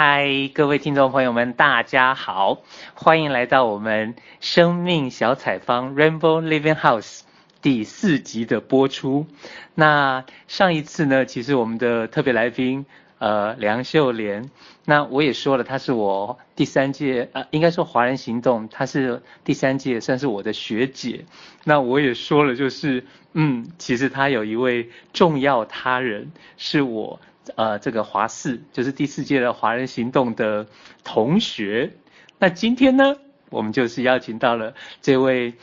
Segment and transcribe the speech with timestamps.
[0.00, 2.62] 嗨，各位听众朋友们，大家好，
[2.94, 7.22] 欢迎来到我们生命小采访 Rainbow Living House
[7.62, 9.26] 第四集的播出。
[9.74, 12.86] 那上一次呢，其实我们的特别来宾
[13.18, 14.48] 呃梁秀莲，
[14.84, 21.24] 那我也说了，她是我第三届呃，应该说华人行动，她是第三届，算是我的学姐。
[21.64, 27.18] 那我也说了，就是嗯，其实她有一位重要他人是我。
[27.56, 30.66] 呃，这个华四就是第四届的华人行动的
[31.04, 31.92] 同学。
[32.38, 33.16] 那今天呢，
[33.50, 35.54] 我们就是邀请到了这位，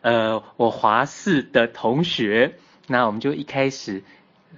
[0.00, 2.54] 呃，我华四的同学。
[2.86, 4.02] 那我们就一开始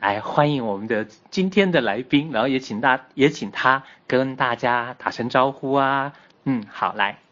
[0.00, 6.12] 来欢迎我们的今天的来宾，然后也请大也请他跟大家打声招呼啊。
[6.44, 7.23] 嗯，好，来。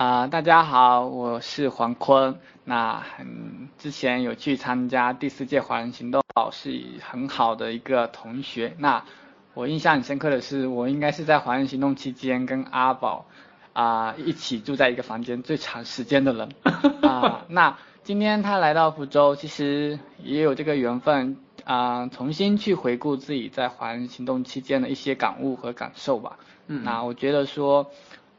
[0.00, 2.38] 啊、呃，大家好，我是黄坤。
[2.64, 6.22] 那很之前有去参加第四届华人行动，
[6.52, 8.74] 是很好的一个同学。
[8.78, 9.04] 那
[9.52, 13.26] 我印象很深刻的是，我应该是在华人行动期间跟阿宝
[13.74, 16.48] 啊、呃、一起住在一个房间最长时间的人。
[17.04, 26.38] 啊、呃，那今天他来到福州，其实也有这个缘分啊、呃，重新去回顾自己在华人行动期间的一些感悟和感受吧。
[26.68, 27.90] 嗯，那我觉得说。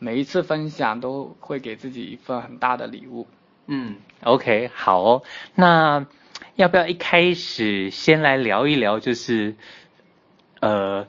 [0.04, 3.28] 每一次分享都会给自己一份很大的礼物。
[3.68, 5.22] 嗯，OK，好哦。
[5.54, 6.08] 那
[6.56, 9.00] 要不要一开始先来聊一聊？
[9.00, 9.56] 就是，
[10.60, 11.06] 呃，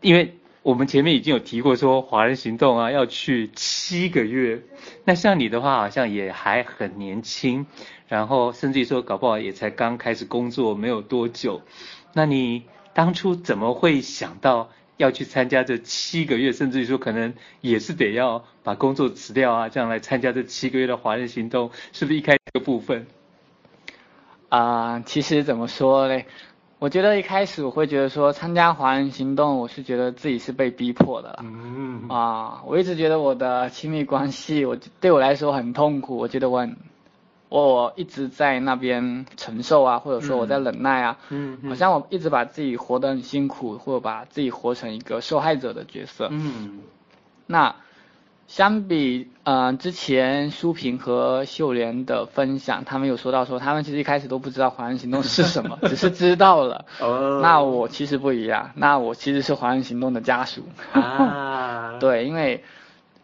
[0.00, 4.62] 因为我们前面已经有提过说华人行动啊要去七个月。
[5.04, 7.66] 那像你的话，好像也还很年轻，
[8.08, 11.60] 然后甚至于说搞不好也才刚开始工作没有多久。
[12.14, 12.62] 那你
[12.94, 14.70] 当初怎么会想到？
[14.96, 23.06] 要去参加这七个月，甚至于说可能也是得要把工作辞掉啊，这样来参加这七个月的华人行动，是不是一开始的部分？
[24.48, 26.26] 啊、呃，其实怎么说嘞？
[26.78, 31.38] 我觉得一开始我会觉得说参加华人行动，我是觉得自己是被逼迫的啦。
[31.42, 32.08] 嗯。
[32.08, 36.76] 啊，我一直觉得我的亲密关系，我对我来说很痛苦，我觉得我很。
[37.48, 46.28] 我一直在那边承受啊，或者说我在忍耐啊，嗯，好像我一直把自己活得很辛苦，或者把自己活成一个受害者的角色。
[46.32, 46.80] 嗯，
[47.46, 47.76] 那
[48.48, 56.84] 相比呃之前舒萍和秀莲的分享，他们有说到说他们其实一开始都不知道华人行动是什么， 只是知道了。
[57.00, 60.62] 哦，那我其实不一样，那我其实是华人行动的家属。
[60.92, 62.64] 啊， 对，因为。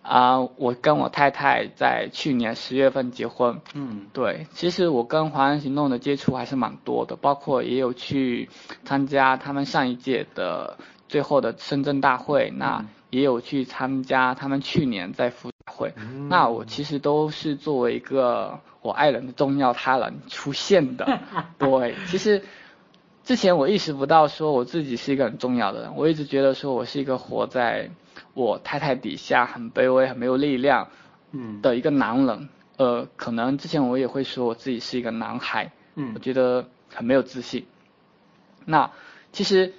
[0.03, 3.61] 啊、呃，我跟我太太在去年十月份结婚。
[3.73, 8.51] 嗯，对，其实我跟华人行动的接触还是蛮多的，包括也有去
[8.85, 10.77] 参加他们上一届的
[11.09, 15.93] 最后的深圳大会，嗯、那也有去参加他们去年在福会。
[15.97, 21.21] 嗯、那我其实都是作为一个我爱人的重要他人出现的。
[21.59, 22.43] 对，其实
[23.23, 27.89] 之前我意识不到说我自己是一个很重要的人，我一直觉得说我是一个活在。
[28.35, 30.89] 我太太底下很卑微、很没有力量，
[31.33, 32.49] 嗯，的一个男人，
[32.79, 37.67] 嗯、呃，可能之前我也会说我自己是一个男孩，嗯，我觉得很没有自信。
[38.65, 38.91] 那
[39.33, 39.75] 其实，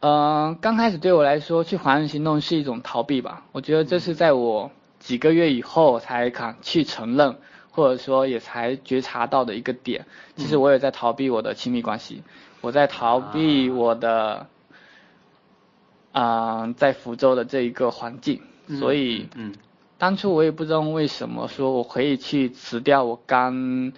[0.00, 3.44] 嗯、呃，刚开始对我来说，去华人行动是一种逃避吧。
[3.52, 4.70] 我觉得这是在我
[5.00, 7.36] 几个月以后才敢去承认，
[7.70, 10.06] 或者说也才觉察到的一个点。
[10.36, 12.22] 其实我也在逃避我的亲密关系，
[12.60, 14.46] 我在逃避我的。
[16.12, 18.40] 啊、呃，在福州的这一个环境，
[18.78, 19.54] 所以，嗯，
[19.98, 23.92] 当初我也不知道为什么说我可以去辞掉我刚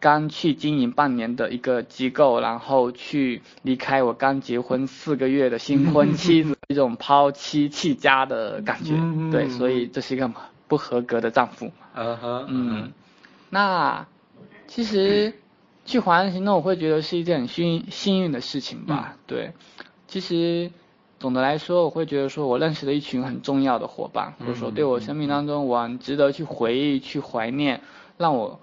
[0.00, 8.94] 刚去经营半年的一个机构，然后去离开我刚结婚四个月的新婚妻子，一种抛妻弃家的感觉，
[9.30, 10.30] 对，所以这是一个
[10.66, 11.70] 不合格的丈夫。
[11.94, 12.92] 嗯哼，嗯，
[13.50, 14.06] 那
[14.66, 15.32] 其实
[15.84, 19.52] 去华人行动，我会觉得是一件很幸幸运的事情吧，对，
[20.08, 20.70] 其实。
[21.18, 27.80] 总的来说，我会觉得说，我认识了一群很重要的伙伴，或者说对我生命当中我很值得去回忆、去怀念，
[28.18, 28.60] 让我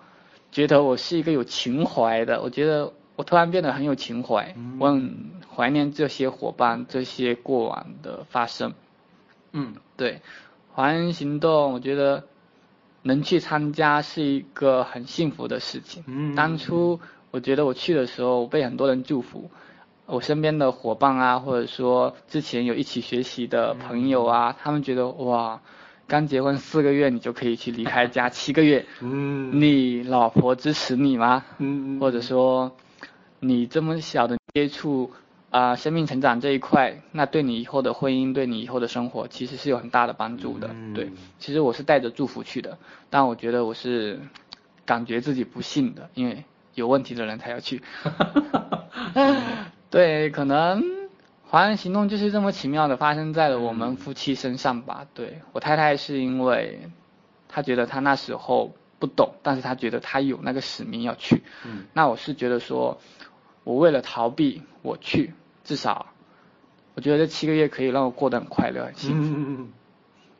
[0.51, 2.41] 觉得我是一个有情怀的。
[2.43, 8.73] 我觉得我突然变得很有情怀，我很怀念这些伙伴、这些过往的发生。
[9.51, 10.21] 嗯，对，
[10.71, 12.23] 华人行动，我觉得
[13.01, 16.03] 能去参加是一个很幸福的事情。
[16.05, 16.99] 嗯，当初
[17.31, 19.49] 我觉得我去的时候，我被很多人祝福。
[20.05, 25.61] 我身边的伙伴啊，或者说之前有一起学习的朋友啊，嗯、他们觉得哇，
[26.07, 31.45] 刚结婚四个月你就可以去离开家七个月，嗯，你老婆支持你吗？
[31.57, 32.75] 嗯，或者说
[33.39, 35.11] 你这么小的接触
[35.49, 40.69] 啊、呃，生命成长这一块，那对你以后的婚姻，对你以后的生活，其实是有很大的帮助的。
[40.73, 41.09] 嗯、对，
[41.39, 42.77] 其实我是带着祝福去的，
[43.09, 44.19] 但我觉得我是
[44.85, 46.43] 感觉自己不幸的，因为
[46.75, 47.81] 有问题的人才要去。
[49.93, 50.83] 对，可能
[51.45, 55.05] 华人行动就是这么奇妙的发生在了我们夫妻身上吧？
[55.13, 56.89] 对，我太太是因为
[57.47, 61.43] 她觉得她那时候不懂，但是她觉得她有那个使命要去。
[61.63, 62.99] 嗯，那我是觉得说，
[63.63, 66.07] 我为了逃避我去，至少
[66.95, 69.35] 我觉得这七个月可以让我过得很快乐、很幸福。
[69.37, 69.73] 嗯，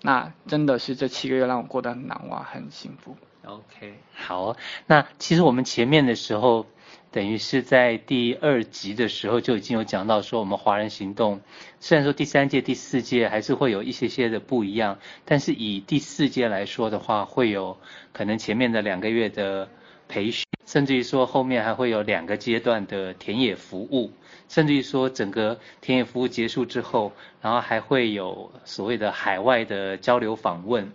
[0.01, 3.15] 那真的是这七个月让我过得很难忘、很幸福。
[3.45, 4.57] OK，好，
[4.87, 6.65] 那其实我们前面的时候。
[7.13, 11.41] 等于是在第二集的时候就已经有讲到说，我们华人行动
[11.79, 17.77] 虽然说第三届、第四届还是会有一些些的不一样，但是以第四届来说的话，会有
[18.13, 19.69] 可能前面的两个月的
[20.07, 24.11] 培训，甚至于说后面还会有两个阶段的田野服务，
[24.49, 27.11] 甚至于说整个田野服务结束之后，
[27.43, 30.91] 然后还会有所谓的海外的交流访问，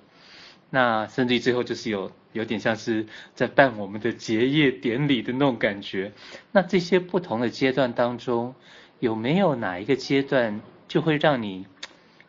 [0.69, 2.11] 那甚至于最后就是有。
[2.33, 6.13] 有点像是在办我们的结业典礼的那种感觉。
[6.53, 8.55] 那这些不同的阶段当中，
[9.01, 11.67] 有没有哪一个阶段就会让你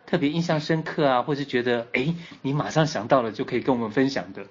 [0.05, 4.43] 特别印象深刻啊，或是觉得哎，你马上想到了就可以跟我们分享的？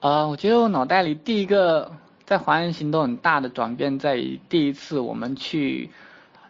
[0.00, 5.90] 啊、呃，我觉得我脑袋里第一个在华人行动很大的转变，在于第一次我们去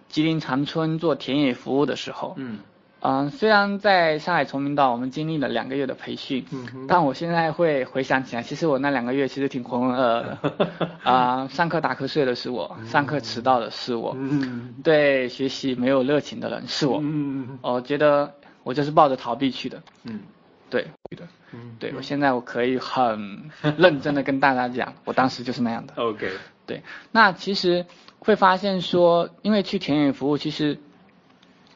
[0.09, 2.35] 吉林长春做田野服务的时候。
[2.37, 2.59] 嗯。
[3.02, 10.38] 嗯，虽然在上海崇明岛我们经历了两个月的培训，嗯，但我现在会回想起来，其实我那两个月其实挺浑浑噩噩的。
[11.02, 20.20] 啊、呃，上课打瞌睡的是我，上课迟到的是我，嗯，对学习没有热情的人是我，嗯，我觉得我就是抱着逃避去的，嗯，
[20.69, 25.94] 对，对的，嗯，对我现在我可以很认真的跟大家讲，我当时就是那样的。
[26.03, 26.31] OK，
[26.67, 26.82] 对，
[27.12, 27.87] 那其实
[28.19, 30.79] 会发现说，因为去田野服务，其实。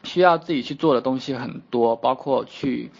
[0.05, 2.91] 需要自己去做的东西很多，包括去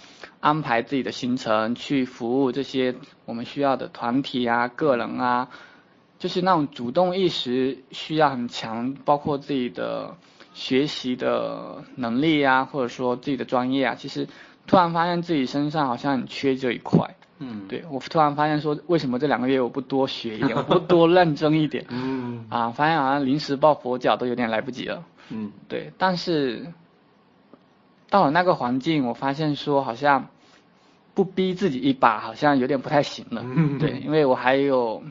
[0.41, 5.49] 安排自己的行程，去服务这些我们需要的团体啊、个人啊，
[6.19, 10.17] 就是那种主动意识需要很强，包括自己的
[10.53, 13.95] 学习的能力啊，或者说自己的专业啊。
[13.95, 14.27] 其实
[14.67, 17.15] 突然发现自己身上好像很缺这一块。
[17.39, 21.85] 嗯，对，我突然发现说，为什么这两个月我不多学一点， 我不多认真一点？
[21.89, 25.05] 嗯，啊，发现好像临时抱佛脚都有点来不及了。
[25.31, 26.67] 嗯，对，但是。
[28.15, 30.29] 到了那个环境，我发现说好像
[31.15, 33.43] 不逼自己一把，好像有点不太行了。
[33.45, 35.03] 嗯，对，因为我还有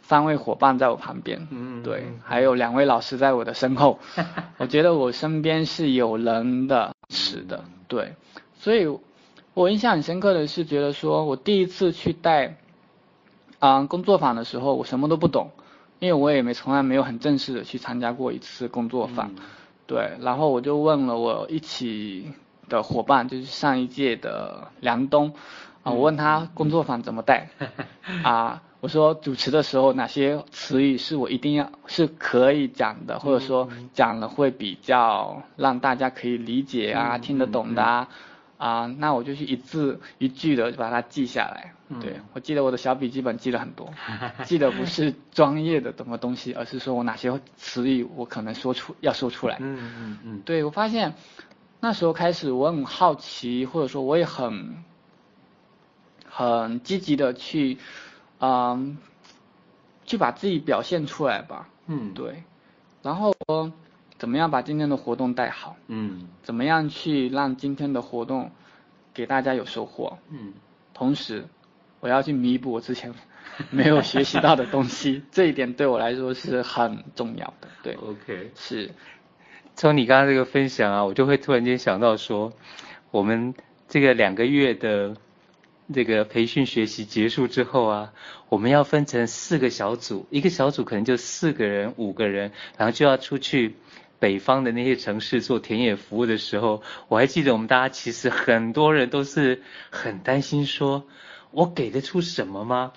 [0.00, 3.98] 三位伙伴在我旁边，嗯，对，还有两位老师在我的身后，
[4.56, 8.14] 我觉得我身边是有人的，是的，对，
[8.58, 8.88] 所以
[9.52, 12.56] 我印象很深刻的是，觉得说我第一次去带
[13.58, 15.50] 啊、嗯、工作坊的时候，我什么都不懂，
[15.98, 19.28] 因为我也没从来没有很正式的去参加过一次工作坊。
[19.36, 19.36] 嗯
[19.90, 22.30] 对，然后我就问了我一起
[22.68, 25.32] 的伙伴，就是上一届的梁东，
[25.82, 27.48] 啊，我问他工作坊怎么带，
[28.22, 38.08] 啊，我说主持的时候哪些词语是我一定要是可以讲的，或者说讲了会比较让大家可以理解啊，听得懂的啊。
[38.60, 41.72] 啊，那我就去一字一句的把它记下来。
[41.88, 43.90] 嗯、对，我记得我的小笔记本记了很多，
[44.44, 49.56] 记得不是专业的什么东西，而是说我哪些词语我可能说出要说出来。
[49.60, 50.42] 嗯嗯嗯。
[50.44, 51.14] 对，我发现
[51.80, 54.84] 那时候开始我很好奇，或者说我也很
[56.28, 57.78] 很积极的去，
[58.40, 58.98] 嗯，
[60.04, 61.66] 去把自己表现出来吧。
[61.86, 62.44] 嗯，对。
[63.02, 63.32] 然后。
[64.20, 65.76] 怎么样把今天的活动带好？
[65.88, 68.50] 嗯，怎么样去让今天的活动
[69.14, 70.18] 给大家有收获？
[70.28, 70.52] 嗯，
[70.92, 71.46] 同时
[72.00, 73.14] 我要去弥补我之前
[73.70, 77.68] 没有学习到的东西， 这一点对我来说是很重要的。
[77.82, 78.90] 对，OK，是。
[79.74, 82.52] 从你刚刚这个分享啊，我就会突然间想到说，
[83.10, 83.54] 我们
[83.88, 85.16] 这个两个月的
[85.94, 88.12] 这个培训学习结束之后啊，
[88.50, 93.76] 我们要分成四个小组，一个小组可能就四个人、五个人，然后就要出去。
[94.20, 101.06] 北方的那些城市做田野服务的时候，我还记得我们大家其实很多人都是很担心说，
[101.50, 102.92] 我给得出什么吗？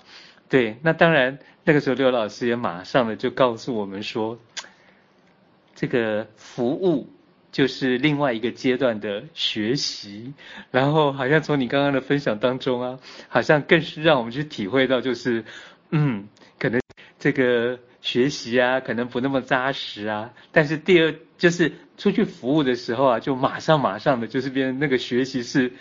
[0.50, 4.38] 对，那当然那个时候刘老师也马上的就告诉我们说，
[5.74, 7.08] 这个服务
[7.50, 10.34] 就是另外一个阶段的学习，
[10.70, 15.44] 然后好像从你刚刚的分享当中啊，好像更是让我们去体会到就是，
[15.90, 16.28] 嗯，
[16.58, 16.80] 可能
[17.18, 17.78] 这个。
[18.04, 25.72] 学习啊，可能不那么扎实啊，但是第二就是出去服务的时候啊，就马上马上的就是变那个学习是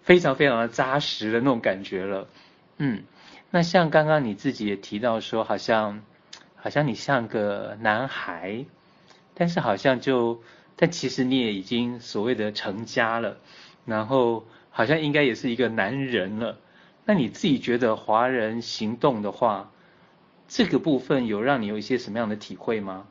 [0.00, 2.28] 非常非常的扎实的那种感觉了。
[2.78, 3.02] 嗯，
[3.50, 6.02] 那像刚刚你自己也提到说，好像
[6.54, 8.64] 好像你像个男孩，
[9.34, 10.40] 但是好像就
[10.76, 13.36] 但其实你也已经所谓的成家了，
[13.84, 16.58] 然后好像应该也是一个男人了。
[17.04, 19.70] 那你自己觉得华人行动的话，
[20.48, 23.06] 这个部分有让你有一些什么样的体会吗？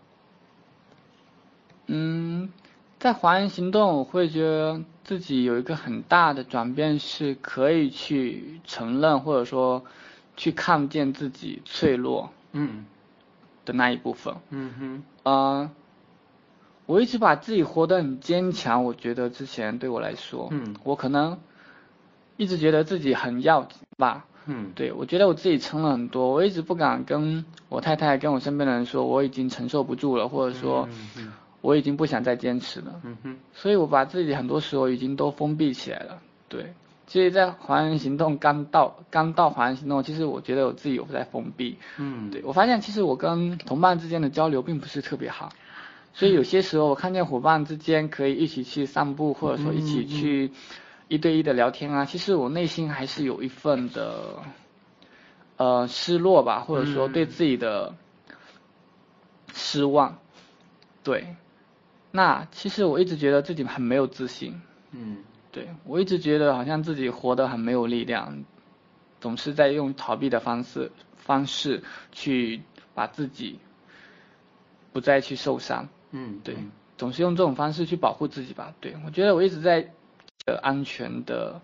[1.88, 2.50] 嗯，
[2.98, 9.86] 在华人行动，我会觉得自己有一个很大的转变，是可以去承认或者说
[10.36, 12.86] 去看见自己脆弱，嗯，
[13.66, 14.34] 的那一部分。
[14.50, 15.04] 嗯哼。
[15.24, 15.72] 呃，
[16.88, 21.40] 我一直把自己活得很坚强，我觉得之前对我来说，嗯，我可能
[22.38, 24.26] 一直觉得自己很要紧吧。
[24.48, 30.88] 嗯，对，我觉得我自己撑了很多，我一直不敢跟我太太、跟我身边的人说我已经承受不住了，或者说
[31.62, 33.02] 我已经不想再坚持了。
[33.04, 36.20] 嗯哼，所以我把自己很多时候已经都封闭起来了。
[36.48, 36.74] 对，
[37.08, 41.78] 其实，在华人行动刚到刚到华人行动，其实我觉得我自己有在封闭。
[41.98, 45.50] 嗯，对，我发现其实我跟同伴之间的交流并不是特别好，
[46.14, 50.52] 所以有些时候我看见伙伴之间可以一起去散步，或者说一起去。
[51.08, 54.40] 一对一的聊天啊，其实我内心还是有一份的，
[55.58, 57.94] 呃，失落吧，或者说对自己的
[59.54, 60.18] 失望。
[61.04, 61.36] 对，
[62.10, 64.60] 那其实我一直觉得自己很没有自信。
[64.92, 68.44] 嗯，对，我一直觉得好像自己活得很没有力量，
[69.22, 72.64] 总是在用逃避的方式方式去
[72.96, 73.60] 把自己
[74.92, 75.88] 不再去受伤。
[76.10, 76.56] 嗯，对，
[76.98, 78.74] 总是用这种方式去保护自己吧。
[78.82, 79.92] 对，我觉得我一直在。
[80.46, 81.60] 的安全的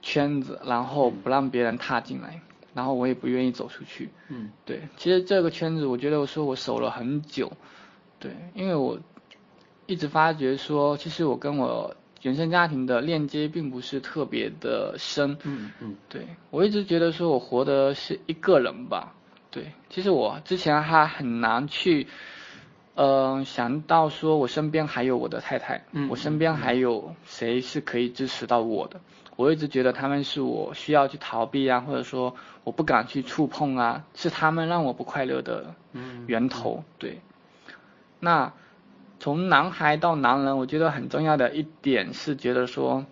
[0.00, 2.40] 圈子，然后不让别人踏进来，
[2.72, 4.08] 然后我也不愿意走出去。
[4.28, 7.52] 嗯，对，其实这个圈子，我觉得我说我守了很久，
[8.18, 8.98] 对，因为我
[9.86, 15.36] 一直发觉说，其实我跟我原生家庭的链接并不是特别的深。
[15.44, 19.12] 嗯嗯，对，我一直觉得说我活的是一个人吧，
[19.50, 22.06] 对，其实我之前还很难去。
[22.98, 28.98] 呃，想到说我身边还有我的太太，嗯，我身边还有谁是可以支持到我的？
[29.36, 35.76] 我一直觉得他们是我需要去逃避啊，或者说我不敢去触碰啊，是他们让我不快乐的
[36.26, 36.82] 源头。
[36.98, 37.20] 对，
[38.18, 38.52] 那
[39.20, 43.06] 从男孩到男人，我觉得很重要的一点是觉得说，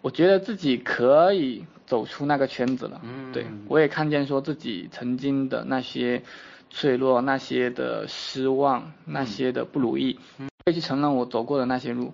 [0.00, 3.00] 我觉得自己可以走出那个圈子了。
[3.04, 6.24] 嗯，对，我也看见说自己曾经的那些。
[6.70, 10.18] 脆弱，那些的失望，那些的不如意，
[10.64, 12.12] 会去承认我走过的那些路，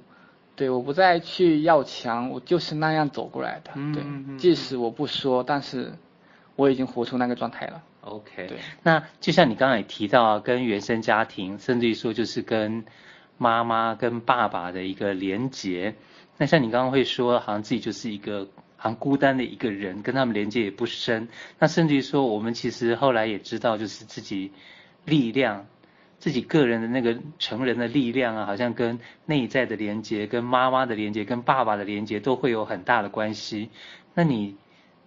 [0.54, 4.04] 对，我不再去要强，我就是那样走过来的，对，
[4.38, 5.92] 即使我不说，但是
[6.56, 7.82] 我已经活出那个状态了。
[8.02, 12.84] OK，对，那就像你刚才也提到啊，跟原生家庭，甚至于说就是跟
[13.38, 15.94] 妈妈跟爸爸的一个连结，
[16.38, 18.48] 那像你刚刚会说，好像自己就是一个。
[18.82, 21.28] 很孤单的一个人，跟他们连接也不深。
[21.60, 24.50] 那甚至于说，我们其实后来也知道，就是自己
[25.04, 25.66] 力量，
[26.18, 33.70] 自己个人的那个成人的力量啊，好像跟内在的连接、跟妈妈的连接、跟爸爸的连接都会有很大的关系。
[34.14, 34.56] 那你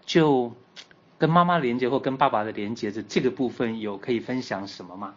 [0.05, 0.53] 就
[1.17, 5.15] 跟妈妈连接或跟爸爸的连接的这个部分，有可以分享什么吗？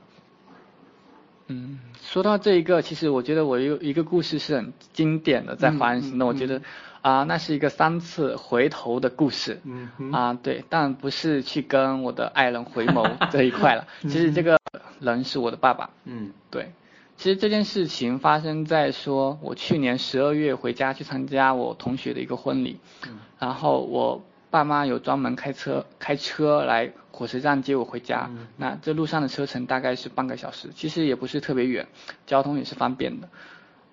[1.46, 6.60] 嗯，说到这一个，其实我觉得我有一个故事是很经典的，在华人行动，我觉得。
[7.08, 9.62] 啊，那是一个三次回头的故事。
[9.64, 13.86] 嗯哼啊，对，但不是去跟我的爱人回眸 这一块了。
[14.02, 14.58] 其实这个
[15.00, 15.88] 人是我的爸爸。
[16.04, 16.70] 嗯，对。
[17.16, 22.78] 其实这件事情发生在说，我去年十二月回家去参加我同学的一个婚礼。
[23.06, 23.18] 嗯。
[23.38, 28.28] 然后我爸妈有专门开车开车来火车站接我回家。
[28.28, 28.48] 嗯。
[28.58, 31.86] 那这路上的车程大概是半个小时，其实也不是特别远，
[32.26, 33.28] 交通也是方便的。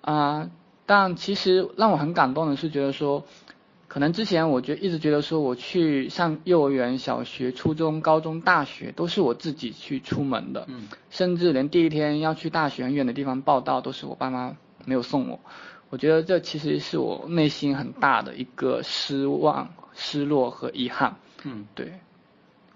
[0.02, 0.50] 啊。
[0.86, 3.24] 但其实让我很感动的是，觉得说，
[3.88, 15.40] 可能之前我觉一直觉得说，我去上幼儿园、小学、初中、高中、大学都是我自己去出门的，嗯，甚至连第一天要去大学很远的地方报道都是我爸妈没有送我。
[15.90, 21.16] 我觉得这其实是我内心很大的一个失望、失落和遗憾。
[21.42, 21.94] 嗯，对，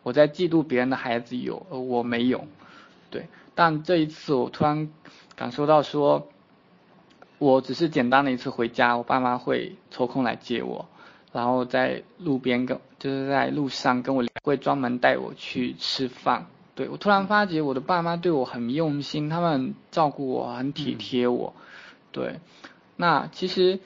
[0.02, 2.44] 我在嫉妒别人的孩子有，而我没有。
[3.08, 4.90] 对，但这一次我突然
[5.36, 6.28] 感受到说。
[7.40, 10.86] 我只是简单的一次回家，我爸妈会抽空来接我，
[11.32, 16.44] 然后在路边跟就是在路上跟我会专门带我去吃饭。
[16.74, 21.54] 对，我突然发觉我的爸妈对我很用心，他们照顾我，很体贴我。
[22.12, 22.40] 对，
[22.96, 23.80] 那其实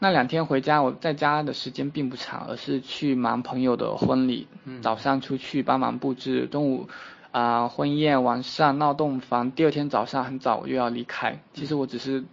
[0.00, 4.48] 那两天回家，我在家的时间并不长，而是去忙朋友的婚礼，
[4.82, 6.88] 早上出去帮忙布置，中午
[7.30, 11.40] 啊、呃、婚宴，晚上闹洞房，第二天早上很早我又要离开。
[11.54, 12.24] 其实我只是。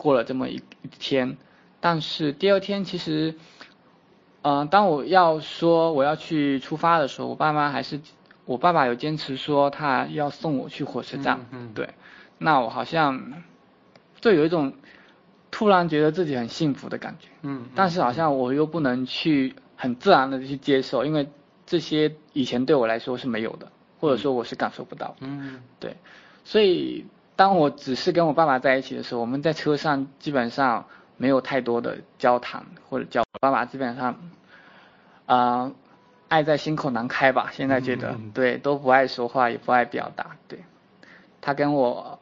[0.00, 1.36] 过了这么一一天，
[1.78, 3.34] 但是第二天其实，
[4.40, 8.00] 嗯、呃，当我要说我要去出发的时候，我爸妈还是，
[8.46, 11.74] 我爸爸有坚持说他要送我去火车站，嗯，嗯。
[11.74, 11.90] 对，
[12.38, 13.42] 那我好像
[14.22, 14.72] 就有一种
[15.50, 17.70] 突然觉得自己很幸福的感觉，嗯，嗯。
[17.74, 21.28] 但是好像我又不能去很自然的去接受，因为
[21.66, 25.94] 这些以前对我来说是没有的，或者说我是感受不到，嗯，对，
[26.42, 27.04] 所以。
[27.40, 30.84] 当我只是跟我爸爸在一起的时候，我们在车上基本上
[31.16, 33.22] 没有太多的交谈或者交。
[33.40, 34.12] 爸爸基本上，
[35.24, 35.72] 啊、呃，
[36.28, 37.48] 爱在心口难开吧。
[37.50, 40.36] 现在觉得，嗯、 对，都不爱说话，也不爱表达。
[40.48, 40.62] 对，
[41.40, 42.20] 他跟我，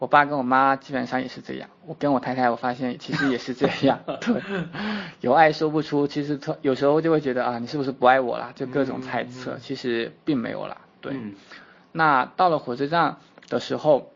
[0.00, 1.70] 我爸跟我妈基本上也是这样。
[1.86, 4.00] 我跟我太太，我发现其实也是这样。
[4.20, 4.42] 对，
[5.20, 8.50] 有爱说不出，其实他有时候就会觉得啊，你是不是不爱我啦？
[8.56, 10.76] 就各种猜测，嗯、其实并没有啦。
[11.00, 11.36] 对，嗯、
[11.92, 13.18] 那到了火车站
[13.48, 14.10] 的时候。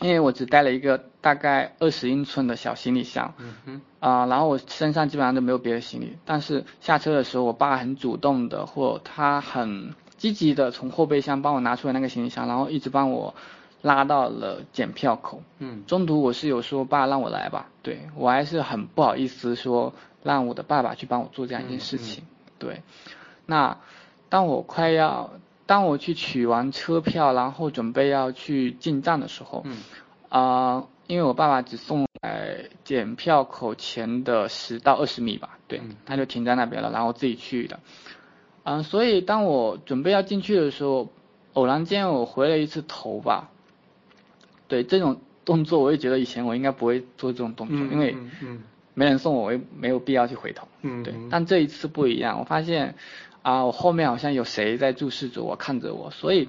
[0.00, 6.16] 因为我只带了一个大概二十英寸的小行李箱，嗯哼，啊、呃，然后我身上基本上都没有别的行李。
[6.26, 13.34] 但是下车的时候，我爸很主动的，或他很积极的从后备箱帮我拿出来那个行李箱，然后一直帮我
[13.80, 15.42] 拉到了检票口。
[15.60, 22.22] 嗯，中途我是有说爸让我来吧，对，我还是很不好意思说让我的爸爸去帮我做这样一件事情。
[22.22, 22.82] 嗯嗯、对，
[23.46, 23.78] 那
[24.28, 25.30] 当我快要。
[25.66, 29.76] 当我去取完车票，然后准备要去进站的时候，嗯，
[30.28, 37.80] 啊、呃，因为我爸爸只送来检票口前的十到二十米吧，对，嗯、他就停在那边了，然后自己去的，
[38.62, 41.08] 嗯、呃，所以当我准备要进去的时候，
[41.54, 43.50] 偶然间我回了一次头吧，
[44.68, 48.16] 对，这种动作我也觉得以前我应该不会做这种动作，嗯、因为
[48.94, 52.94] 没人送我，我也没有必要去回头，嗯，对，但这一次不一样，我发现。
[53.46, 56.48] 啊，我后面好像有谁在注视着我，看着我，所以，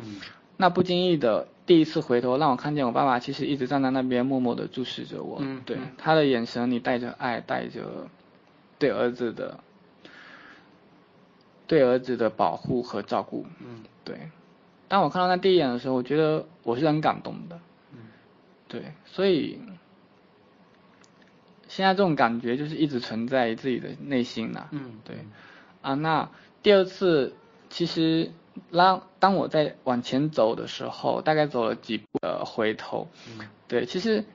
[0.58, 5.38] 那不经意的第一次回头，让我看见我爸爸其实一直站在那边，默默的注视着我。
[5.40, 8.08] 嗯，对，他的眼神里带着爱，带着
[8.80, 9.60] 对儿子的
[11.68, 13.46] 对儿子的保护和照顾。
[13.60, 14.32] 嗯，对。
[14.88, 17.60] 当我看到那第一眼的时候，我觉得我是很感动的。
[17.94, 18.00] 嗯，
[18.68, 19.60] 对，所以
[21.68, 24.68] 现在这种感觉就是一直存在自己的内心呐。
[24.72, 25.18] 嗯，对。
[25.84, 26.28] 啊，那。
[26.68, 27.34] 第二次，
[27.70, 28.30] 其实
[28.74, 33.08] 当当我在往前走的时候，大概走了几步的回头，
[33.40, 34.26] 嗯、对，其实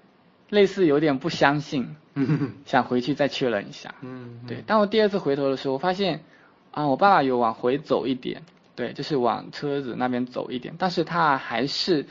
[0.48, 4.62] 类似有点不相信，嗯、 想回去再确认一下，嗯，对。
[4.66, 6.24] 当我第二次回头的时候，我发现
[6.70, 8.42] 啊，我爸爸有往回走一点，
[8.76, 12.06] 对，就是往车子那边走一点，但是他还是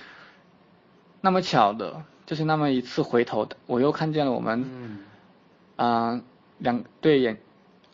[1.19, 4.99] 那么巧的，就是那么一次回头的，我又看见了我们，嗯，
[5.77, 6.21] 啊，
[6.59, 7.39] 两对眼，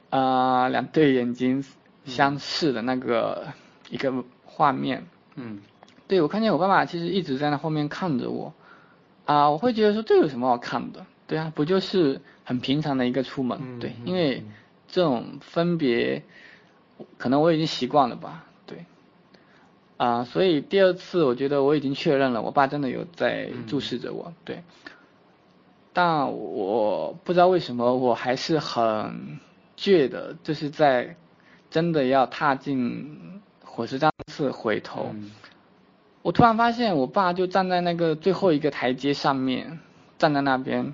[0.09, 1.63] 啊，两对眼睛。
[2.07, 3.47] 相似的那个
[3.89, 5.59] 一个画面，嗯，
[6.07, 8.53] 对，我看见我爸爸其实一直在那后面看着我，
[9.25, 11.05] 啊，我会觉得说，这有什么好看的？
[11.27, 14.43] 对啊，不就是很平常的一个出门，嗯、对，因为
[14.87, 16.23] 这种分别，
[17.17, 18.85] 可能我已经习惯了吧，对，
[19.97, 24.63] 啊，所以第二次我觉得我已经确认了，我爸真的有在注视着我，嗯、对，
[25.91, 29.39] 但我不知道为什么我还是很
[29.77, 31.17] 倔的，就是在。
[31.69, 35.31] 真的要踏进火车站次回头，嗯、
[36.21, 39.79] 我突然发现我爸就站在那个最后一个台阶上面，
[40.17, 40.93] 站在那边，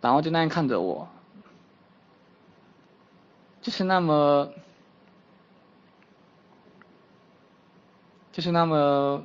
[0.00, 1.08] 然后就那样看着我，
[3.60, 4.50] 就是那么，
[8.32, 9.22] 就是那么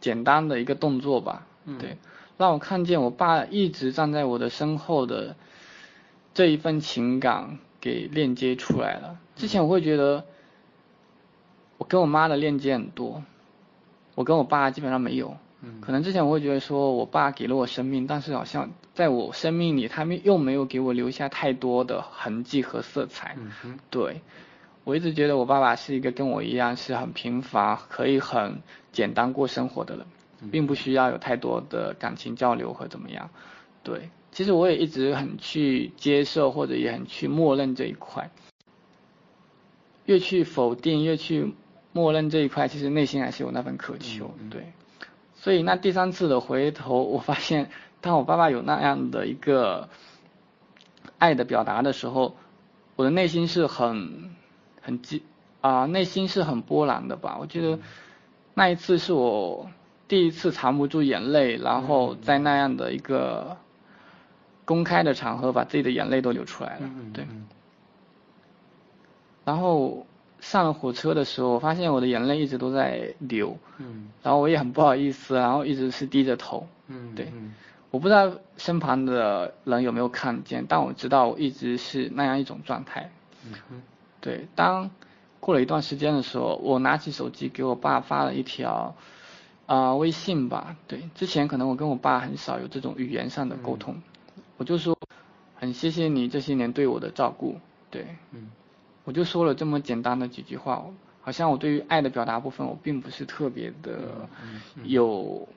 [0.00, 1.96] 简单的一个动作吧，嗯、对，
[2.36, 5.34] 让我看见我爸一直站在我的身后的
[6.34, 7.58] 这一份情感。
[7.86, 9.16] 给链接出来了。
[9.36, 10.24] 之前我会觉得，
[11.78, 13.22] 我跟我妈的链接很多，
[14.16, 15.36] 我跟我爸基本上没有。
[15.60, 15.80] 嗯。
[15.80, 23.36] 可能之前我会觉得说，我爸给了我生命，但是好像在我生命里，他们又没有给我留下太多的痕迹和色彩。
[23.38, 23.78] 嗯哼。
[23.88, 24.20] 对，
[24.82, 30.04] 我一直觉得我爸爸是一个跟我一样是很平凡，可以很简单过生活的人，
[30.50, 33.30] 并不需要有太多的感情交流和怎么样。
[33.84, 34.10] 对。
[34.36, 38.30] 其实我也一直很去接受，或者也很去默认这一块。
[40.04, 41.54] 越去否定，越去
[41.94, 44.72] 默认这一块，其实内心还是有那份渴求，嗯嗯、对。
[45.36, 47.70] 所以那第三次的回头，我发现
[48.02, 49.88] 当我爸爸有那样的一个
[51.16, 52.36] 爱的表达的时候，
[52.94, 54.32] 我的内心是很
[54.82, 55.22] 很激
[55.62, 57.38] 啊，内心是很波澜的吧。
[57.40, 57.78] 我觉得
[58.52, 59.70] 那一次是我
[60.08, 63.56] 第一次藏不住眼泪，然后在那样的一个。
[64.66, 67.26] 公开的场合把自己的眼泪都流出来了，对。
[69.44, 70.04] 然后
[70.40, 74.08] 上了火车的时候，我发现我的眼泪一直都在流，嗯。
[74.24, 77.28] 然后我也很不好意思，然后一直是低着头，嗯，对。
[77.32, 77.54] 嗯、
[77.92, 83.08] 我不知道身旁的人有没有看见，但我知道我一直是那样一种状态，
[83.46, 83.82] 嗯嗯、
[84.20, 84.48] 对。
[84.56, 84.90] 当
[85.38, 88.96] 过了一段时间的时候，我拿起手机给我爸发了一条
[89.66, 91.08] 啊、呃、微信吧，对。
[91.14, 93.94] 之前可能我跟我爸很少有这种语言上的沟通。
[93.94, 94.02] 嗯
[94.58, 94.96] 我就说，
[95.56, 97.58] 很谢谢你这些年对我的照顾，
[97.90, 98.50] 对，嗯，
[99.04, 100.84] 我就说了这么简单的几句话，
[101.22, 104.28] 好像我对于爱的表达部分，我并不是特别的
[104.84, 105.48] 有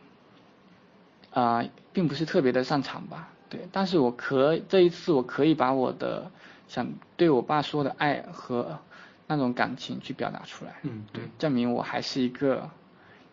[1.31, 6.31] 啊、呃，并不是特别的擅长吧，对，但是我可这一次我可以把我的
[6.67, 8.79] 想对我爸说的爱和
[9.27, 12.69] 那种感情去表达出来，嗯，对，证明我还是一个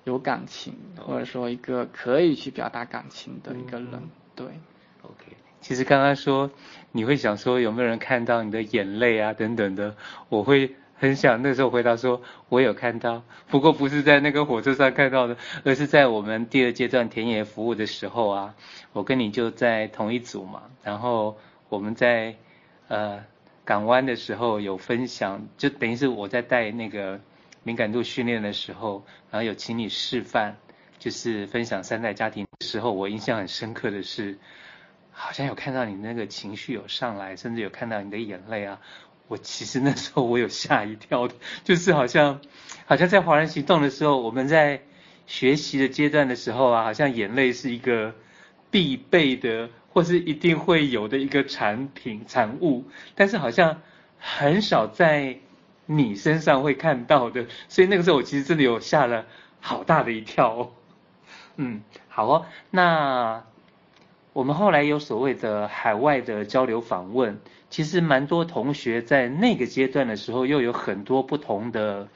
[0.05, 4.46] 有感情或者说一个可以去表达感情的一个人，嗯、对
[5.02, 5.37] ，OK。
[5.66, 6.52] 其实刚刚说
[6.92, 9.96] 你会想说有没有人看到你的眼泪啊等等的，
[10.29, 18.55] 我会很想那时候回答说我有看到，不过不是在那个火车上看到的，而是在我们第二阶段田野服务的时候啊，
[18.92, 21.37] 我跟你就在同一组嘛，然后
[21.68, 22.37] 我们在
[22.87, 23.24] 呃
[23.64, 27.18] 港湾的时候有分享，就等于是我在带那个
[27.64, 30.59] 敏感度训练的时候，然后有请你示范，
[31.00, 34.38] 就是分享三代家庭的时候，我印象很深刻的是。
[35.18, 38.79] 好像有看到你那个情绪有上来，甚至有看到你的眼泪啊！
[39.29, 42.38] 我其实那时候我有吓一跳的， 就是好像，
[42.85, 44.83] 好像在华人行动的时候，我们在
[45.26, 48.14] 学习的阶段的时候啊，好像眼泪是一个
[48.70, 53.81] 必备的，或是一定会有的一个产品产物，但是好像
[54.18, 55.38] 很少在
[55.87, 59.24] 你身上会看到的，所以那个时候我其实真的有吓了
[59.61, 60.72] 好大的一跳哦。
[61.57, 63.42] 嗯，好哦，那。
[64.37, 67.38] 我们后来有所谓的海外的交流访问，
[67.70, 72.09] 其实蛮多同学在那个阶段的时候，又有很多不同的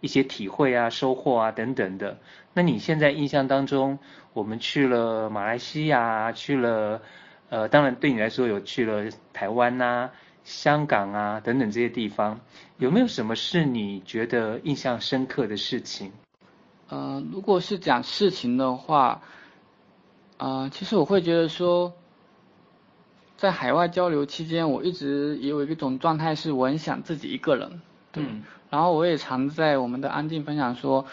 [0.00, 2.18] 一些体会啊、收获啊等等的。
[2.54, 3.98] 那你现在印象当中，
[4.32, 7.02] 我们去了马来西亚，去了
[7.50, 10.12] 呃，当然对你来说有去了台湾啊、
[10.44, 12.40] 香港啊等等这些地方，
[12.78, 16.10] 有没有什么是你觉得印象深刻的事情？
[16.88, 19.20] 呃，如果是讲事情的话。
[20.38, 21.94] 啊、呃，其实我会觉得说，
[23.38, 27.80] 在海外交流期间，我一直也有一种状态，是我很想自己一个人。
[28.12, 28.22] 对。
[28.22, 31.06] 嗯、然后我也常在我们的安静分享说，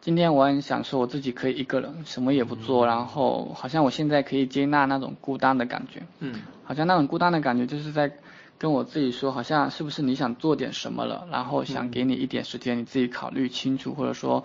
[0.00, 6.02] 今天我很享受我自己可以一个人，什么也不做，嗯、然后好像我现在可以接纳那种孤单的感觉。
[6.20, 6.40] 嗯。
[6.64, 8.10] 好像那种孤单的感觉，就是在
[8.56, 14.44] 跟我自己说，好像是不是你想做点什么了，然后想给你一点时间，你自己考虑清楚，或者说。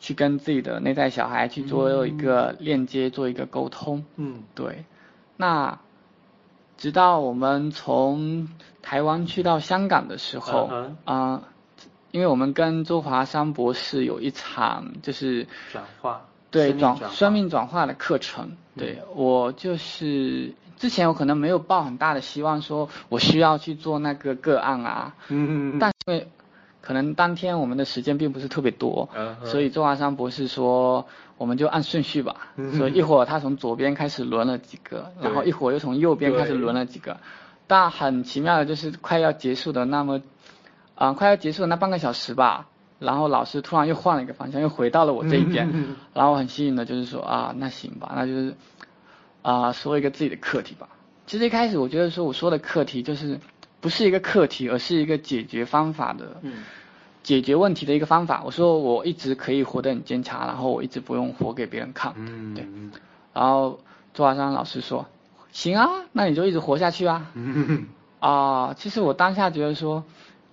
[0.00, 4.04] 去跟自己的内在小孩去做一个链接，嗯、做一个沟通。
[4.16, 4.84] 嗯，对。
[5.36, 5.78] 那
[6.76, 8.48] 直到我们从
[8.82, 11.42] 台湾去到香港的时候，啊、嗯呃，
[12.12, 18.52] 因为我们跟周华山博士有一场就是转化，对转生命转化的课程。
[18.76, 25.14] 对、嗯、我就是之前我可能没有抱很大的希望，说我需要去做那个个案啊。
[25.28, 25.78] 嗯嗯。
[25.80, 26.28] 但是因为
[26.80, 29.44] 可能当天我们的时间并不是特别多，uh.
[29.44, 32.36] 所以周华山博士说，我们就按顺序吧。
[32.76, 37.18] 所以一会儿他从左边开始轮了几个，然后一会儿又从右边开始轮了几个。
[37.66, 40.18] 但很奇妙的就是快要结束的那么，
[40.94, 42.66] 啊、呃，快要结束的那半个小时吧，
[42.98, 45.68] 然后老师突然又换了一个方向，又回到了我这一边。
[46.14, 48.54] 然后很幸运的就是说啊，那行吧，那就是
[49.42, 50.88] 啊、呃，说一个自己的课题吧。
[51.26, 53.38] 其实一开始我觉得说我说的课题就是
[53.80, 56.40] 不是一个课题，而是一个解决方法的。
[56.42, 56.64] 嗯。
[57.24, 62.66] 解决问题的一个方法，我说我一直可以活得很坚强，然后我一直不用活给别人看，嗯，对。
[63.34, 63.80] 然后
[64.14, 65.04] 周华山老师说，
[65.52, 67.30] 行啊，那你就一直活下去啊。
[67.34, 67.86] 嗯
[68.20, 70.04] 啊，其实我当下觉得说，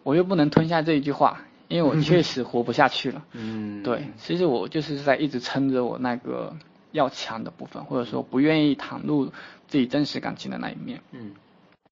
[0.04, 3.24] 我又不能吞下这一句话，因为我确实活不下去了。
[3.32, 6.54] 嗯，对，其实我就是在一直撑着我那个
[6.92, 9.28] 要强的部分，或者说不愿意袒露
[9.70, 11.00] 自己真实感情的那一面。
[11.14, 11.32] 嗯，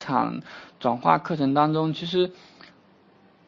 [0.03, 0.41] 场
[0.79, 2.31] 转化课程当中，其实。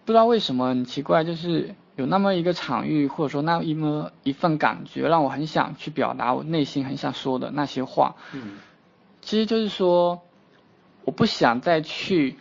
[0.05, 8.15] 不知道为什么很奇怪，就是有那么一个场域，或者说那一么一份感觉，让我很想去表达我内心很想说的那些话。
[8.31, 8.59] 嗯，
[9.21, 10.21] 其实就是说，
[11.05, 12.37] 我不想再去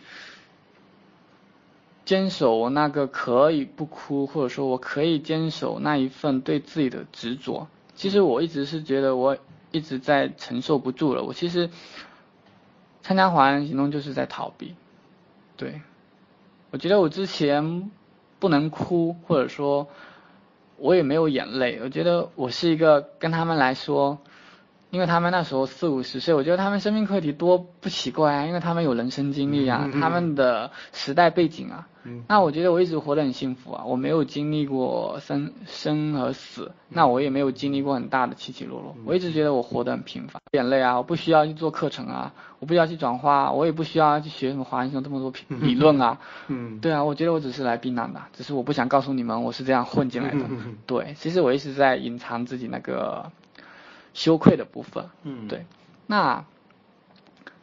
[2.05, 7.67] 坚守我那个可以不哭，或者说我可以坚守那一份对自己的执着。
[7.95, 9.39] 其实我一直是觉得我
[9.71, 11.23] 一直在承受不住了。
[11.23, 11.71] 我其实
[13.05, 14.73] 参加华人行动就是在逃避，
[15.57, 15.79] 对。
[16.71, 17.91] 我觉得我之前
[18.39, 19.87] 不能哭，或者说
[20.77, 21.79] 我也没有眼泪。
[21.83, 24.17] 我觉得我是一个跟他们来说。
[24.95, 31.87] 因为他们那时候四五十岁，我觉得他们生命课题多不奇怪啊，因为他们有人生经历啊，他们的时代背景啊。
[32.07, 40.39] 嗯那我觉得我一直活得很幸福啊，我没有经历过生生和死，那我也没有经历过很大的起起落落，我一直觉得我活得很平凡。
[40.51, 46.19] 眼泪啊，我不需要去做课程啊，我不需要去转化，我也不需要去学什么华人这么多理论啊。
[46.47, 50.45] 嗯，对啊，我觉得我只是来避难的，只是我不想告诉你们我是这样混进来的。
[50.85, 53.31] 对，其实我一直在隐藏自己那个。
[54.15, 55.65] 羞愧的部分，嗯，对。
[56.07, 56.45] 那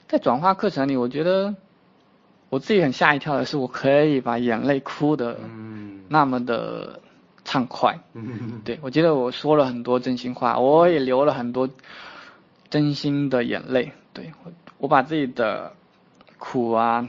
[0.06, 1.56] 在转化课程里，我觉得
[2.50, 5.38] 我自己很吓一跳的是，我可以把眼泪哭的
[6.08, 7.00] 那么的
[7.44, 7.98] 畅快。
[8.12, 11.70] 嗯， 对，我觉得我说了很多真心话，我也流了很多
[12.68, 15.72] 真心的眼泪，对，我我把自己的
[16.36, 17.08] 苦啊，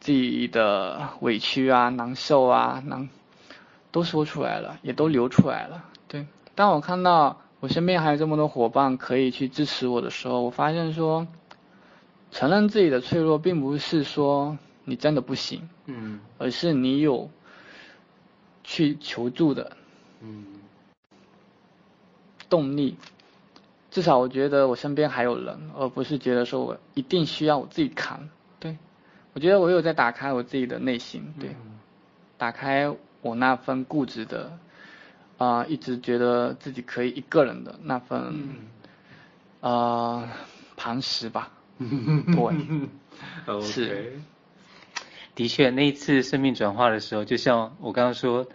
[0.00, 3.10] 自己的委屈啊、难受啊、难
[3.92, 6.26] 都说出来了，也都流出来了，对。
[6.54, 11.26] 当我看到我身边还有这么多伙伴可以去支持我的时候，我发现说，
[12.30, 17.30] 承认自己的脆弱，并不是说你真的不行，嗯，而是你有
[18.64, 19.78] 去求助的，
[20.20, 20.44] 嗯，
[22.50, 22.98] 动力。
[23.90, 28.28] 至少我觉得我身边还有人，而不是觉得说我一定需要我自己扛。
[28.60, 28.76] 对，
[29.32, 31.78] 我觉得我有在打开我自己的内心，对，嗯、
[32.36, 34.58] 打开我那份固执的，
[35.38, 38.58] 啊、呃，一直觉得自己可以一个人的那份，啊、嗯
[39.60, 40.28] 呃，
[40.76, 41.50] 磐石吧。
[41.78, 43.90] 对，是。
[43.90, 44.04] Okay.
[45.34, 48.46] 的确，那一次生命转化的时候，就像我刚刚说，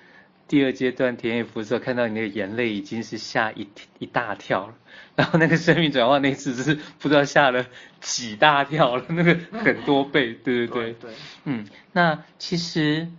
[0.47, 4.73] 第二阶段田野辐射，看到你那个眼泪已经是吓一一大跳了。
[5.17, 7.65] 然后那个生命转化那次是不知道吓了
[7.99, 10.93] 几大跳了，那个很多倍，对对对。
[10.93, 11.11] 对，对
[11.43, 13.09] 嗯，那其实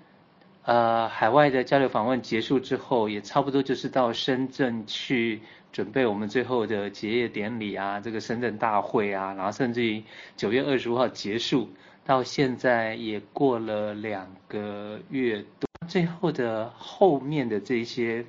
[0.64, 5.40] 呃，海外的交流访问结束之后，也差不多就是到深圳去
[5.72, 10.02] 准备我们最后的结业典礼啊，这个深圳大会啊，然后甚至于
[10.36, 11.70] 九月二十五号结束，
[12.04, 18.26] 到现在也过了两个月多，最后的后面的这些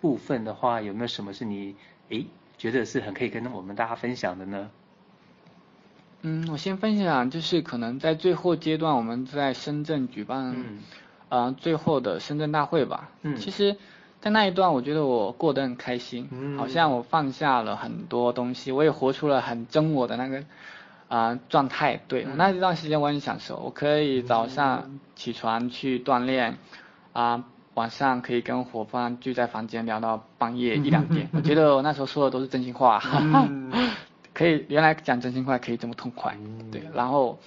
[0.00, 1.76] 部分的话，有没有什么是你
[2.08, 2.26] 诶？
[2.58, 4.68] 觉得是很可以跟我们大家分享的呢。
[6.22, 10.56] 嗯，我先分享，就是可能在最后阶段，我们在深圳举办，
[11.28, 13.10] 嗯，呃，最后的深圳大会吧。
[13.22, 13.76] 嗯，其实，
[14.20, 20.38] 在那一段，我觉得我过得很开心，嗯，好像我放下了很多东西，我也活出了很真我的那个
[21.08, 22.00] 啊、呃、状态。
[22.08, 26.52] 对，嗯，那一段时间我很享受，我可以早上起床去锻炼，
[27.12, 27.44] 啊、呃。
[27.74, 33.00] 晚上可以跟伙伴聚在房间聊到半夜一两点， 我觉得我那时候说的都是真心话，
[34.34, 36.36] 可以原来讲真心话可以这么痛快，
[36.72, 37.38] 对，然后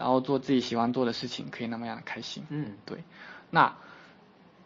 [0.00, 3.04] 然后做自己喜欢做的事情可以那么样的开心，嗯，对，
[3.50, 3.74] 那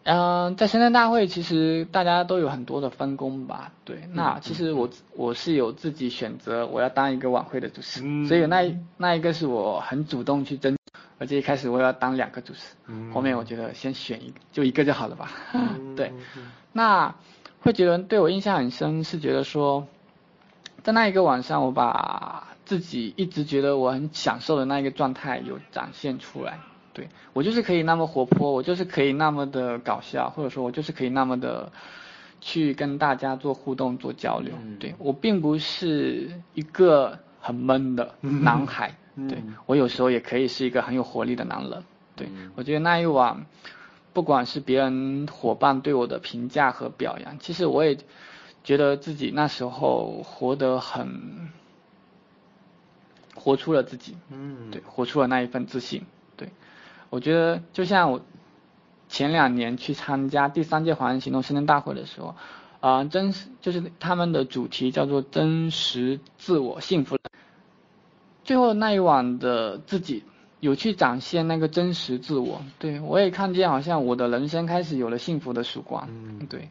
[0.05, 8.27] 嗯、呃、在深圳大会其实大家都有很多的分工吧，对，那其实我我是有自己选择我要当一个晚会的主持，嗯。
[8.27, 10.75] 所以那那一个是我很主动去争。
[11.17, 15.31] 而且一开始我要当两个主持，嗯、后面我觉得先选一个，就一个就好了吧。
[15.53, 16.13] 嗯、 对，
[16.73, 17.15] 那
[17.61, 19.87] 会觉得对我印象很深，是觉得说，
[20.83, 26.59] 在那一个晚上，我把自己一直觉得我很享受的那一个状态有展现出来。
[26.93, 31.73] 对，我就是可以那么活泼，我就是可以那么的搞笑，或者说我就是可以那么的
[32.41, 34.55] 去跟大家做互动、做交流。
[34.63, 38.95] 嗯、对，我并不是一个很闷的男孩。
[39.17, 41.85] 嗯对，我有时候也可以是一个很有活力的男人。
[42.17, 43.47] 对，我觉得那一晚，
[44.13, 47.97] 不管是别人伙伴对我的评价和表扬，其实我也
[48.65, 51.49] 觉得自己那时候活得很，
[53.45, 54.17] 活出了自己。
[54.31, 56.03] 嗯，对，活出了那一份自信。
[56.35, 56.49] 对，
[57.11, 58.23] 我觉得就像我
[59.11, 62.29] 前两年去参加第三届华人行动深圳大会的时候，
[62.81, 67.19] 啊、呃，真实就是他们的主题叫做真实自我幸福。
[68.45, 70.25] 最后那一晚的自己
[70.61, 76.71] 有去展现那个真实自我，对，我也看见好像我的人生开始有了幸福的曙光，嗯，对，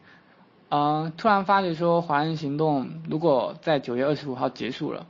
[0.70, 5.06] 嗯、呃，突然发觉说华人行动如果在九月二十五号结束了，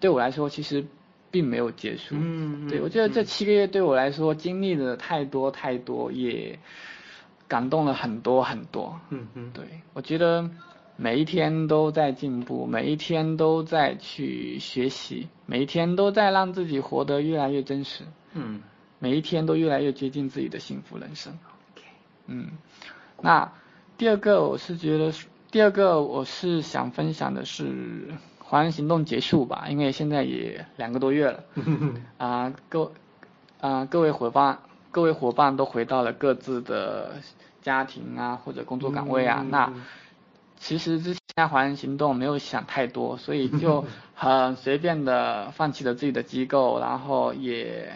[0.00, 0.84] 对我来说其实
[1.30, 6.58] 并没有结束，嗯，对，我觉得这七个月对我来说经历了太多太多，也
[7.46, 10.50] 感动了很多很多，嗯嗯，对，我觉得。
[11.02, 18.04] 每一天都在进步，每一天都在去学习，每一天都在让自己活得越来越真实。
[18.34, 18.60] 嗯，
[18.98, 21.32] 每一天都越来越接近自己的幸福人生。
[21.72, 21.86] OK，
[22.26, 22.50] 嗯，
[23.22, 23.50] 那
[23.96, 25.10] 第二个我是觉得，
[25.50, 28.12] 第二个我是想分享的是
[28.50, 31.44] 华人行动结束吧，因为现在也两个多月了。
[32.18, 32.82] 啊、呃，各
[33.60, 34.58] 啊、呃、各位伙伴，
[34.90, 37.12] 各位伙伴都回到了各自的
[37.62, 39.72] 家庭啊或者工作岗位啊，嗯、那。
[40.56, 43.84] 其实之前华人行动没有想太多，所以就
[44.16, 47.92] 很随便的放弃了自己的机构，然后也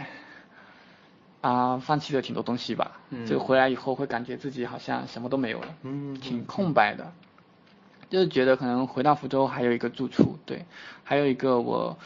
[1.41, 2.93] 啊、呃、放弃了挺多东西吧。
[3.11, 3.27] 嗯。
[3.27, 7.13] 就回来以后会感觉自己好像什么都没有了，嗯，挺空白的。
[8.15, 10.65] 就是觉得可能回到福州还有一个住处，对，
[11.03, 11.99] 还有一个我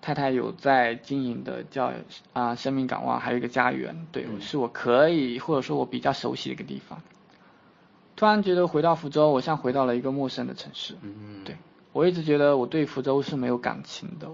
[0.00, 1.88] 太太有在经营的叫
[2.32, 7.02] 啊、呃、生命港湾，还有一个家园，对，是我可以或者说我比较熟悉的一个地方。
[8.16, 10.94] 突然觉得回到福州，我像回到了一个陌生的城市。
[11.02, 11.58] 嗯，对，
[11.92, 14.28] 我一直觉得我对福州是没有感情的，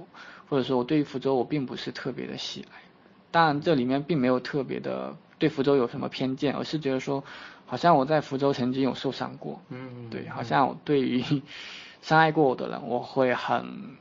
[0.48, 2.87] 或者说我对福州我并不是特别的喜爱。
[3.30, 7.24] 当然这里面并没有特别的对福州有什么偏见，而是觉得说，
[7.66, 9.60] 好像我在福州曾经有受伤过。
[9.68, 11.22] 嗯，对，好像我对于
[12.00, 13.96] 伤害过我的人，我会很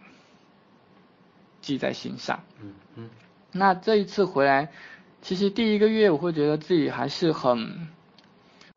[1.62, 2.40] 记在心上。
[2.62, 3.10] 嗯嗯。
[3.52, 4.72] 那这一次回来，
[5.22, 7.90] 其实第一个月我会觉得自己还是很，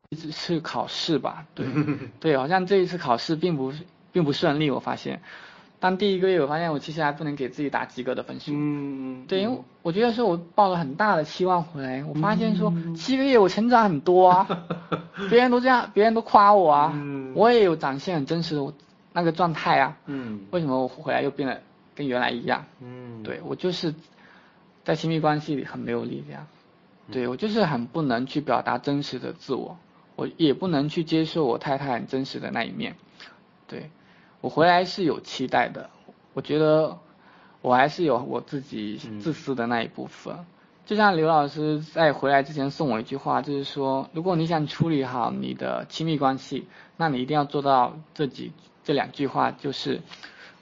[0.09, 1.67] 一直是考试吧，对
[2.19, 3.73] 对，好像这一次考试并不
[4.11, 5.23] 并不顺利，我发现。
[5.81, 8.53] 当第一个月，我发现我其实还不能给自己打及格的分数。
[8.55, 14.47] 嗯，对，因为我觉得说我抱了很大的期望回来，我发现说七个月我成长很多啊，
[15.31, 16.93] 别人都这样，别人都夸我啊，
[17.35, 18.73] 我也有展现很真实的
[19.15, 19.97] 那个状态啊。
[20.05, 21.63] 嗯，为什么我回来又变得
[21.95, 22.67] 跟原来一样？
[22.83, 23.95] 嗯，对，我就是
[24.85, 26.47] 在亲密关系里很没有力量，
[27.11, 29.79] 对，我就是很不能去表达真实的自我，
[30.15, 32.97] 我也不能去接受我太太很真实的那一面，
[33.67, 33.89] 对。
[34.41, 35.91] 我回来是有期待的，
[36.33, 36.99] 我觉得
[37.61, 40.35] 我还是有我自己自私的那一部分。
[40.35, 40.47] 嗯、
[40.87, 50.01] 就像刘老师在回来之前送我一句话，就是说，如果你想处理好你的亲密关系，那你一定要做到这几这两句话，就是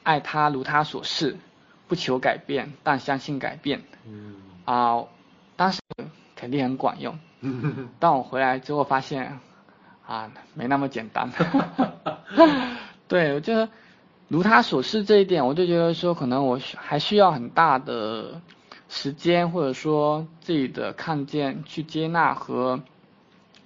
[0.03, 1.37] 爱他如他所示，
[1.87, 3.83] 不求改变，但相信改变。
[4.07, 4.37] 嗯。
[4.65, 5.05] 啊，
[5.57, 5.81] 当时
[6.35, 7.19] 肯定很管用。
[8.01, 8.13] 但。
[8.13, 9.39] 我回来之后发现，
[10.05, 11.31] 啊，没那么简单。
[13.09, 13.69] 对，我觉得
[14.29, 18.41] 如他所示这一点，我就觉得说，可能我还需要很大的
[18.89, 22.81] 时间，或者说自己的看见去接纳和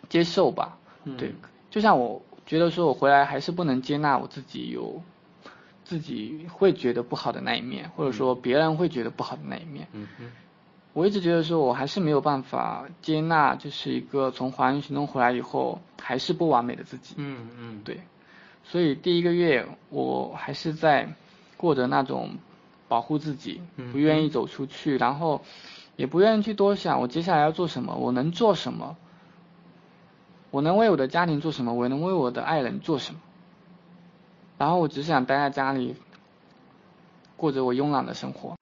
[0.09, 0.79] 接受吧。
[1.05, 1.35] 嗯、对，
[1.71, 5.03] 就像我觉得说我回来还是不能接纳我自己有
[5.85, 9.89] 自己会觉得不好的那一面，或者说别人会觉得不好的那一面。
[9.93, 10.31] 嗯嗯。
[10.93, 17.15] 我一直觉得说我还是没有办法接纳，就是一个从华人行动回来以后还是不完美的自己。
[17.17, 17.81] 嗯嗯。
[17.83, 18.01] 对。
[18.65, 21.09] 所以第一个月我还是在
[21.57, 22.31] 过着那种
[22.89, 23.61] 保护自己，
[23.93, 25.43] 不愿意走出去，然后
[25.97, 28.97] 也不愿意去多想我接下来要做什么，我能做什么，
[30.51, 33.21] 我能为我的家庭做什么，我能为我的爱人做什么，
[34.59, 35.95] 然后我只想待在家里，
[37.37, 38.57] 过着我慵懒的生活。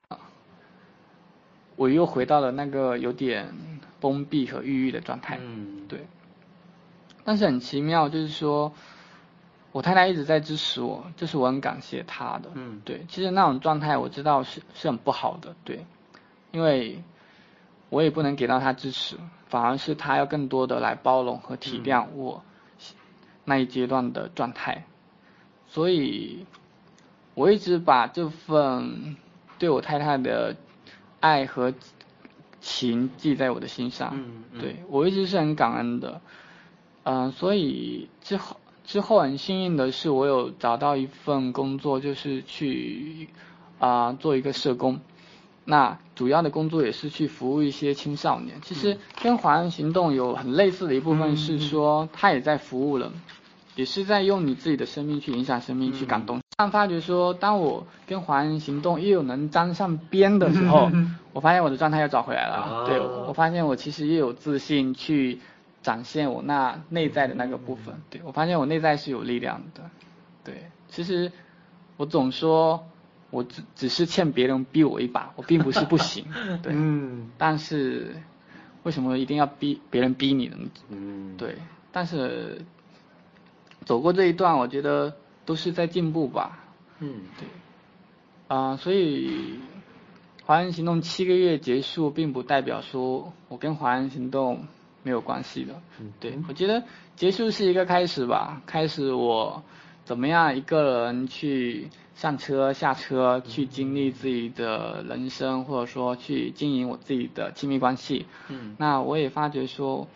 [1.77, 3.55] 我又回到了那个有点
[4.01, 5.39] 封闭和抑郁的状态。
[5.41, 6.07] 嗯，对。
[7.25, 8.73] 但是很奇妙，就是说。
[9.73, 12.51] 我太太一直在支持我，这、就是我很感谢她的。
[12.55, 15.87] 嗯，对，其实那种状态我知道是是很不好的，对，
[16.51, 17.01] 因为
[17.89, 22.43] 我也不能给到她支持，反而是她要更多的来包容和体谅我
[23.45, 25.35] 那一阶段的状态，嗯、
[25.69, 26.45] 所以
[27.35, 29.17] 我一直把这份
[29.57, 30.57] 对我太太的
[31.21, 31.73] 爱和
[32.61, 34.11] 情记在我的心上。
[34.15, 36.21] 嗯，嗯对，我一直是很感恩的，
[37.05, 38.57] 嗯、呃，所以之后。
[38.85, 43.29] 之后很幸运的是，我有找到一份工作，就是去
[43.79, 45.01] 啊、呃、做一个社工。
[45.65, 48.57] 那主要的工作也是去服务一些青少年。
[48.63, 53.13] 其实跟华人行动有很类似的一部分是说，他也在服务了，
[53.77, 56.41] 也是在用你自己的生命去影响生命，去感动。
[56.57, 60.91] 但发觉说，当我跟华人行动又有能沾上边的时候，
[61.33, 62.85] 我发现我的状态又找回来了。
[62.89, 65.39] 对，我发现我其实也有自信去。
[65.83, 69.91] 展现我那内在的那个部分，对，我发现我内在是有力量的，
[70.45, 71.33] 对，其实
[71.97, 72.87] 我总说
[73.31, 76.27] 我只只是欠别人逼我一把，我并不是不行，
[76.63, 78.15] 对，嗯，但是
[78.83, 80.57] 为什么一定要逼别人逼你呢？
[80.91, 81.57] 嗯，对，
[81.93, 82.61] 但是
[83.87, 85.17] 走过这一段，我觉得
[85.47, 86.59] 都是在进步吧，
[86.99, 87.49] 嗯，对，
[88.49, 89.59] 啊、呃，所以
[90.45, 94.67] 华人行动七个月结束，并不代表说我跟华人行动。
[95.03, 96.83] 没有关系的，嗯，对，我觉得
[97.17, 99.63] 结束是一个开始吧，开始我
[100.05, 108.27] 怎么样一个人去上车下车，去经历自己的人生，或者说去经营我自己的亲密关系。
[108.49, 110.07] 嗯，那我也发觉说，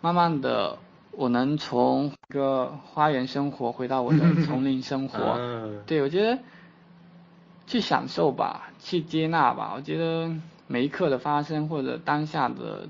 [0.00, 0.78] 慢慢的
[1.10, 5.18] 我能从一个花园生活回到我的 丛林生活。
[5.38, 6.38] 嗯，对，我觉得
[7.66, 9.72] 去享受吧，去接纳吧。
[9.74, 10.30] 我觉得
[10.68, 12.88] 每一刻的发生或者当下的。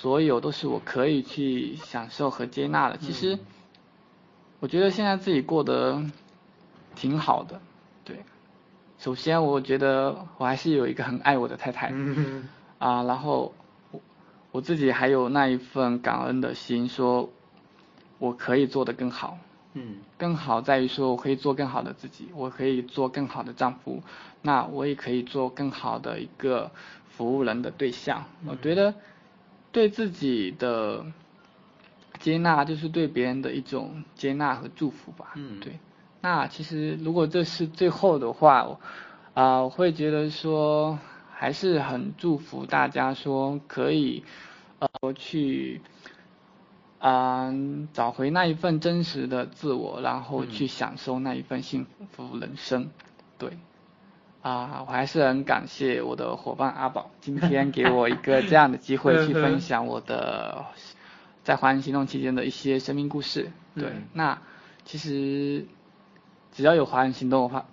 [0.00, 2.96] 所有都是我可以去享受和接纳的。
[2.96, 3.38] 其实，
[4.58, 6.02] 我觉得现在自己过得
[6.96, 7.60] 挺好的。
[8.02, 8.24] 对，
[8.98, 11.92] 首先我觉得我还是有一个很爱我的太太。
[12.78, 13.52] 啊，然后
[13.90, 14.00] 我
[14.52, 17.28] 我自己还有那一份感恩的心，说
[18.18, 19.36] 我可以做得更好。
[19.74, 24.02] 嗯，更好在于说我可以做更好的自己，我可以做更好的丈夫，
[24.40, 26.70] 那我也可以做更好的一个
[27.10, 28.24] 服务人的对象。
[28.46, 28.94] 我觉得。
[29.72, 31.04] 对自己的
[32.18, 35.32] 接纳，就是对别人的一种接纳和祝福吧。
[35.36, 35.78] 嗯，对。
[36.20, 38.80] 那其实如果这是最后的话，我
[39.34, 40.98] 啊、呃，我会觉得说
[41.32, 44.24] 还是很祝福大家说可以
[44.80, 45.80] 呃去
[46.98, 52.82] 嗯，找回那一份真实的自我，然后去享受那一份幸福人生。
[52.82, 52.90] 嗯、
[53.38, 53.50] 对，
[54.42, 60.64] 啊，我还是很感谢我的伙伴阿宝， 今天给我一个这样的机会 去分享我的
[61.44, 63.50] 在华人行动期间的一些生命故事。
[63.74, 64.38] 对，嗯、那
[64.84, 65.66] 其实
[66.52, 67.66] 只要有华人行动的话，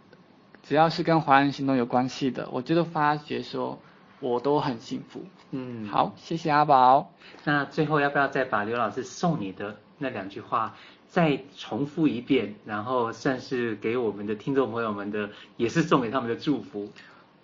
[0.63, 3.79] 只要是跟华人行动有关系的，我觉得发觉说。
[4.19, 7.11] 我都很幸福，嗯，好，谢谢阿宝。
[7.43, 10.73] 那最后要不要再把刘老师送你的那两句话
[11.17, 16.91] 再重复一遍，然后算是给我们的听众朋友们的，也是送给他们的祝福？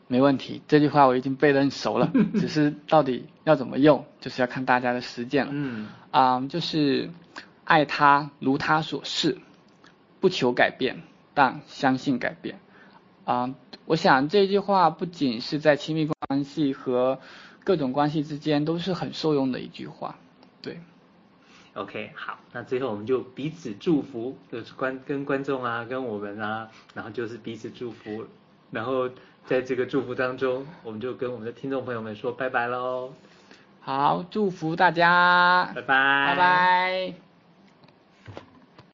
[0.07, 5.51] 没问题，这句话我已经背得很熟了， 只是到底要怎么用，就是要看大家的实践了。
[5.55, 7.09] 嗯，啊、嗯，就是
[7.63, 9.39] 爱他如他所示，
[10.19, 11.01] 不求改变，
[11.33, 12.59] 但相信改变。
[13.25, 13.55] 啊、嗯，
[13.85, 17.17] 我想这句话不仅是在亲密关系和
[17.63, 20.19] 各种关系之间都是很受用的一句话，
[20.61, 20.77] 对。
[21.75, 28.25] OK，好，那最后我们就彼此祝福，就是观跟观众啊，跟我们啊，然后就是彼此祝福，
[28.69, 29.09] 然后
[29.45, 33.13] 在这个祝福当中，我们就跟我们的听众朋友们说拜拜喽。
[33.81, 37.22] 好，祝福大家，拜拜，拜拜。